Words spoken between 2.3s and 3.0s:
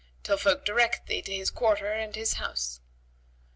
house."